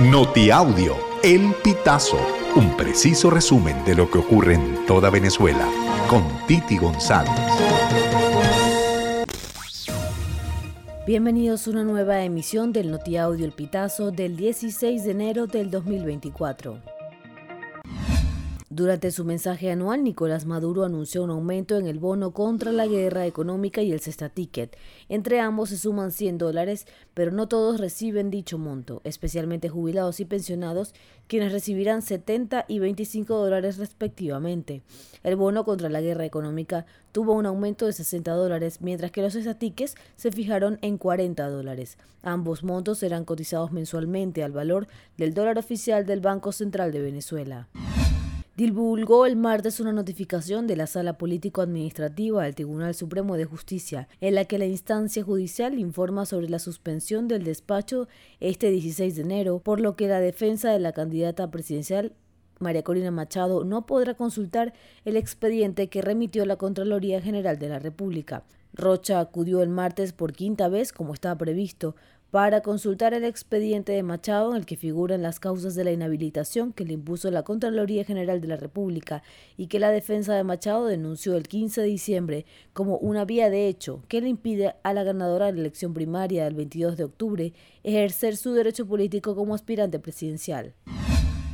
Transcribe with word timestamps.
Notiaudio, 0.00 0.96
El 1.22 1.54
Pitazo, 1.62 2.18
un 2.56 2.76
preciso 2.76 3.30
resumen 3.30 3.84
de 3.84 3.94
lo 3.94 4.10
que 4.10 4.18
ocurre 4.18 4.54
en 4.54 4.84
toda 4.86 5.08
Venezuela, 5.08 5.68
con 6.10 6.24
Titi 6.48 6.76
González. 6.78 7.30
Bienvenidos 11.06 11.68
a 11.68 11.70
una 11.70 11.84
nueva 11.84 12.24
emisión 12.24 12.72
del 12.72 12.90
Notiaudio 12.90 13.46
El 13.46 13.52
Pitazo 13.52 14.10
del 14.10 14.36
16 14.36 15.04
de 15.04 15.10
enero 15.12 15.46
del 15.46 15.70
2024. 15.70 16.93
Durante 18.74 19.12
su 19.12 19.24
mensaje 19.24 19.70
anual, 19.70 20.02
Nicolás 20.02 20.46
Maduro 20.46 20.84
anunció 20.84 21.22
un 21.22 21.30
aumento 21.30 21.78
en 21.78 21.86
el 21.86 22.00
bono 22.00 22.32
contra 22.32 22.72
la 22.72 22.88
guerra 22.88 23.24
económica 23.24 23.82
y 23.82 23.92
el 23.92 24.00
cesta 24.00 24.30
ticket. 24.30 24.76
Entre 25.08 25.38
ambos 25.38 25.68
se 25.68 25.78
suman 25.78 26.10
100 26.10 26.38
dólares, 26.38 26.88
pero 27.14 27.30
no 27.30 27.46
todos 27.46 27.78
reciben 27.78 28.32
dicho 28.32 28.58
monto, 28.58 29.00
especialmente 29.04 29.68
jubilados 29.68 30.18
y 30.18 30.24
pensionados, 30.24 30.92
quienes 31.28 31.52
recibirán 31.52 32.02
70 32.02 32.64
y 32.66 32.80
25 32.80 33.36
dólares 33.36 33.78
respectivamente. 33.78 34.82
El 35.22 35.36
bono 35.36 35.64
contra 35.64 35.88
la 35.88 36.00
guerra 36.00 36.24
económica 36.24 36.84
tuvo 37.12 37.34
un 37.34 37.46
aumento 37.46 37.86
de 37.86 37.92
60 37.92 38.32
dólares, 38.32 38.80
mientras 38.80 39.12
que 39.12 39.22
los 39.22 39.34
cesta 39.34 39.54
tickets 39.54 39.94
se 40.16 40.32
fijaron 40.32 40.80
en 40.82 40.98
40 40.98 41.48
dólares. 41.48 41.96
Ambos 42.24 42.64
montos 42.64 42.98
serán 42.98 43.24
cotizados 43.24 43.70
mensualmente 43.70 44.42
al 44.42 44.50
valor 44.50 44.88
del 45.16 45.32
dólar 45.32 45.58
oficial 45.58 46.06
del 46.06 46.18
Banco 46.18 46.50
Central 46.50 46.90
de 46.90 47.02
Venezuela 47.02 47.68
divulgó 48.56 49.26
el 49.26 49.34
martes 49.34 49.80
una 49.80 49.92
notificación 49.92 50.68
de 50.68 50.76
la 50.76 50.86
Sala 50.86 51.18
Político-Administrativa 51.18 52.44
del 52.44 52.54
Tribunal 52.54 52.94
Supremo 52.94 53.36
de 53.36 53.46
Justicia, 53.46 54.06
en 54.20 54.36
la 54.36 54.44
que 54.44 54.58
la 54.58 54.66
instancia 54.66 55.24
judicial 55.24 55.76
informa 55.78 56.24
sobre 56.24 56.48
la 56.48 56.60
suspensión 56.60 57.26
del 57.26 57.42
despacho 57.42 58.06
este 58.38 58.70
16 58.70 59.16
de 59.16 59.22
enero, 59.22 59.58
por 59.58 59.80
lo 59.80 59.96
que 59.96 60.06
la 60.06 60.20
defensa 60.20 60.70
de 60.70 60.78
la 60.78 60.92
candidata 60.92 61.50
presidencial 61.50 62.12
María 62.60 62.84
Corina 62.84 63.10
Machado 63.10 63.64
no 63.64 63.86
podrá 63.86 64.14
consultar 64.14 64.72
el 65.04 65.16
expediente 65.16 65.88
que 65.88 66.02
remitió 66.02 66.46
la 66.46 66.56
Contraloría 66.56 67.20
General 67.20 67.58
de 67.58 67.68
la 67.68 67.80
República. 67.80 68.44
Rocha 68.72 69.18
acudió 69.18 69.62
el 69.62 69.68
martes 69.68 70.12
por 70.12 70.32
quinta 70.32 70.68
vez, 70.68 70.92
como 70.92 71.12
estaba 71.12 71.36
previsto, 71.36 71.96
para 72.34 72.62
consultar 72.62 73.14
el 73.14 73.22
expediente 73.22 73.92
de 73.92 74.02
Machado 74.02 74.50
en 74.50 74.56
el 74.56 74.66
que 74.66 74.76
figuran 74.76 75.22
las 75.22 75.38
causas 75.38 75.76
de 75.76 75.84
la 75.84 75.92
inhabilitación 75.92 76.72
que 76.72 76.84
le 76.84 76.94
impuso 76.94 77.30
la 77.30 77.44
Contraloría 77.44 78.04
General 78.04 78.40
de 78.40 78.48
la 78.48 78.56
República 78.56 79.22
y 79.56 79.68
que 79.68 79.78
la 79.78 79.92
defensa 79.92 80.34
de 80.34 80.42
Machado 80.42 80.86
denunció 80.86 81.36
el 81.36 81.46
15 81.46 81.82
de 81.82 81.86
diciembre 81.86 82.44
como 82.72 82.96
una 82.96 83.24
vía 83.24 83.50
de 83.50 83.68
hecho 83.68 84.02
que 84.08 84.20
le 84.20 84.30
impide 84.30 84.74
a 84.82 84.92
la 84.92 85.04
ganadora 85.04 85.46
de 85.46 85.52
la 85.52 85.60
elección 85.60 85.94
primaria 85.94 86.42
del 86.42 86.54
22 86.54 86.96
de 86.96 87.04
octubre 87.04 87.52
ejercer 87.84 88.36
su 88.36 88.52
derecho 88.52 88.84
político 88.84 89.36
como 89.36 89.54
aspirante 89.54 90.00
presidencial. 90.00 90.74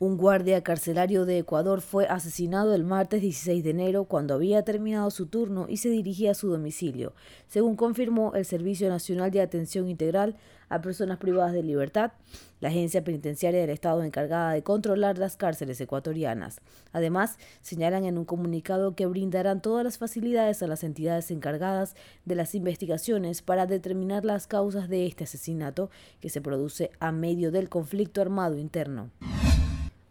Un 0.00 0.16
guardia 0.16 0.62
carcelario 0.62 1.26
de 1.26 1.36
Ecuador 1.36 1.82
fue 1.82 2.06
asesinado 2.06 2.74
el 2.74 2.84
martes 2.84 3.20
16 3.20 3.62
de 3.62 3.68
enero 3.68 4.04
cuando 4.04 4.32
había 4.32 4.62
terminado 4.62 5.10
su 5.10 5.26
turno 5.26 5.66
y 5.68 5.76
se 5.76 5.90
dirigía 5.90 6.30
a 6.30 6.34
su 6.34 6.48
domicilio, 6.48 7.12
según 7.48 7.76
confirmó 7.76 8.34
el 8.34 8.46
Servicio 8.46 8.88
Nacional 8.88 9.30
de 9.30 9.42
Atención 9.42 9.90
Integral 9.90 10.38
a 10.70 10.80
Personas 10.80 11.18
Privadas 11.18 11.52
de 11.52 11.62
Libertad, 11.62 12.12
la 12.60 12.70
agencia 12.70 13.04
penitenciaria 13.04 13.60
del 13.60 13.68
Estado 13.68 14.02
encargada 14.02 14.54
de 14.54 14.62
controlar 14.62 15.18
las 15.18 15.36
cárceles 15.36 15.78
ecuatorianas. 15.82 16.62
Además, 16.92 17.36
señalan 17.60 18.06
en 18.06 18.16
un 18.16 18.24
comunicado 18.24 18.94
que 18.94 19.04
brindarán 19.04 19.60
todas 19.60 19.84
las 19.84 19.98
facilidades 19.98 20.62
a 20.62 20.66
las 20.66 20.82
entidades 20.82 21.30
encargadas 21.30 21.94
de 22.24 22.36
las 22.36 22.54
investigaciones 22.54 23.42
para 23.42 23.66
determinar 23.66 24.24
las 24.24 24.46
causas 24.46 24.88
de 24.88 25.06
este 25.06 25.24
asesinato 25.24 25.90
que 26.20 26.30
se 26.30 26.40
produce 26.40 26.90
a 27.00 27.12
medio 27.12 27.50
del 27.50 27.68
conflicto 27.68 28.22
armado 28.22 28.56
interno. 28.56 29.10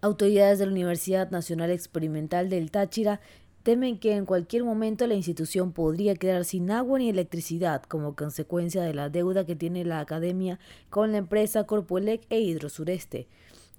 Autoridades 0.01 0.59
de 0.59 0.65
la 0.65 0.71
Universidad 0.71 1.29
Nacional 1.29 1.71
Experimental 1.71 2.49
del 2.49 2.71
Táchira 2.71 3.19
temen 3.63 3.99
que 3.99 4.15
en 4.15 4.25
cualquier 4.25 4.63
momento 4.63 5.05
la 5.07 5.15
institución 5.15 5.73
podría 5.73 6.15
quedar 6.15 6.45
sin 6.45 6.71
agua 6.71 6.99
ni 6.99 7.09
electricidad 7.09 7.83
como 7.83 8.15
consecuencia 8.15 8.81
de 8.81 8.93
la 8.93 9.09
deuda 9.09 9.45
que 9.45 9.57
tiene 9.57 9.83
la 9.83 9.99
academia 9.99 10.57
con 10.89 11.11
la 11.11 11.17
empresa 11.17 11.65
Corpoelec 11.65 12.21
e 12.29 12.39
Hidrosureste. 12.39 13.27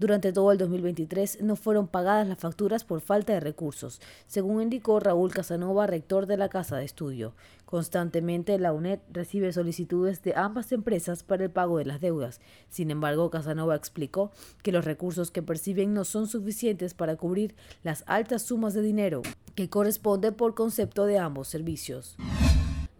Durante 0.00 0.32
todo 0.32 0.50
el 0.50 0.56
2023 0.56 1.42
no 1.42 1.56
fueron 1.56 1.86
pagadas 1.86 2.26
las 2.26 2.38
facturas 2.38 2.84
por 2.84 3.02
falta 3.02 3.34
de 3.34 3.40
recursos, 3.40 4.00
según 4.26 4.62
indicó 4.62 4.98
Raúl 4.98 5.30
Casanova, 5.30 5.86
rector 5.86 6.24
de 6.24 6.38
la 6.38 6.48
Casa 6.48 6.78
de 6.78 6.86
Estudio. 6.86 7.34
Constantemente 7.66 8.58
la 8.58 8.72
UNED 8.72 9.00
recibe 9.12 9.52
solicitudes 9.52 10.22
de 10.22 10.32
ambas 10.34 10.72
empresas 10.72 11.22
para 11.22 11.44
el 11.44 11.50
pago 11.50 11.76
de 11.76 11.84
las 11.84 12.00
deudas. 12.00 12.40
Sin 12.70 12.90
embargo, 12.90 13.28
Casanova 13.28 13.76
explicó 13.76 14.30
que 14.62 14.72
los 14.72 14.86
recursos 14.86 15.30
que 15.30 15.42
perciben 15.42 15.92
no 15.92 16.06
son 16.06 16.28
suficientes 16.28 16.94
para 16.94 17.16
cubrir 17.16 17.54
las 17.82 18.02
altas 18.06 18.40
sumas 18.40 18.72
de 18.72 18.80
dinero 18.80 19.20
que 19.54 19.68
corresponden 19.68 20.32
por 20.32 20.54
concepto 20.54 21.04
de 21.04 21.18
ambos 21.18 21.48
servicios. 21.48 22.16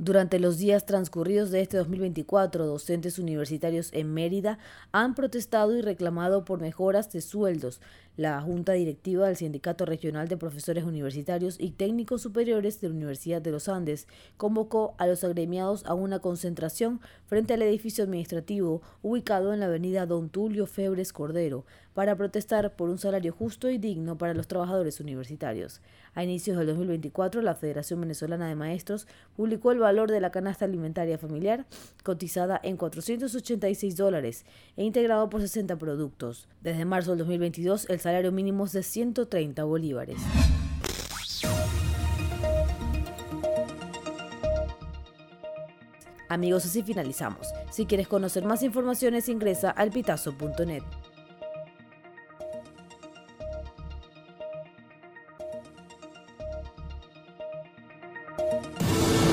Durante 0.03 0.39
los 0.39 0.57
días 0.57 0.87
transcurridos 0.87 1.51
de 1.51 1.61
este 1.61 1.77
2024, 1.77 2.65
docentes 2.65 3.19
universitarios 3.19 3.91
en 3.93 4.15
Mérida 4.15 4.59
han 4.93 5.15
protestado 5.15 5.77
y 5.77 5.83
reclamado 5.83 6.47
por 6.47 6.59
mejoras 6.59 7.13
de 7.13 7.21
sueldos. 7.21 7.83
La 8.17 8.41
Junta 8.41 8.73
Directiva 8.73 9.27
del 9.27 9.37
Sindicato 9.37 9.85
Regional 9.85 10.27
de 10.29 10.39
Profesores 10.39 10.85
Universitarios 10.85 11.57
y 11.59 11.73
Técnicos 11.73 12.23
Superiores 12.23 12.81
de 12.81 12.89
la 12.89 12.95
Universidad 12.95 13.43
de 13.43 13.51
los 13.51 13.69
Andes 13.69 14.09
convocó 14.39 14.95
a 14.97 15.07
los 15.07 15.23
agremiados 15.23 15.85
a 15.85 15.93
una 15.93 16.19
concentración 16.19 17.01
frente 17.27 17.55
al 17.55 17.63
edificio 17.63 18.05
administrativo 18.05 18.81
ubicado 19.03 19.53
en 19.53 19.61
la 19.61 19.67
avenida 19.67 20.07
Don 20.07 20.31
Tulio 20.31 20.67
Febres 20.67 21.13
Cordero 21.13 21.65
para 21.95 22.17
protestar 22.17 22.75
por 22.77 22.89
un 22.89 22.99
salario 22.99 23.33
justo 23.33 23.69
y 23.69 23.79
digno 23.79 24.17
para 24.17 24.35
los 24.35 24.49
trabajadores 24.49 25.01
universitarios. 25.01 25.81
A 26.15 26.25
inicios 26.25 26.57
del 26.57 26.67
2024, 26.69 27.43
la 27.43 27.55
Federación 27.55 28.01
Venezolana 28.01 28.49
de 28.49 28.55
Maestros 28.55 29.07
publicó 29.37 29.73
el 29.73 29.79
valor 29.91 30.11
de 30.11 30.21
la 30.21 30.31
canasta 30.31 30.65
alimentaria 30.65 31.19
familiar, 31.19 31.67
cotizada 32.05 32.61
en 32.63 32.77
486 32.77 33.97
dólares 33.97 34.45
e 34.77 34.85
integrado 34.85 35.29
por 35.29 35.41
60 35.41 35.77
productos. 35.77 36.47
Desde 36.61 36.85
marzo 36.85 37.11
del 37.11 37.19
2022, 37.19 37.91
el 37.91 37.99
salario 37.99 38.31
mínimo 38.31 38.67
es 38.67 38.73
de 38.73 38.85
130 38.85 39.65
bolívares. 39.65 40.19
Amigos, 46.29 46.65
así 46.65 46.85
finalizamos. 46.85 47.49
Si 47.73 47.87
quieres 47.87 48.07
conocer 48.07 48.45
más 48.45 48.63
informaciones, 48.63 49.29
ingresa 49.29 49.71
al 49.71 49.91
pitazo.net. 49.91 50.85